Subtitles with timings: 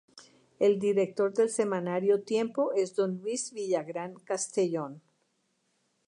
[0.57, 4.99] El director del semanario Tiempo es don Luis Villagrán Castellón.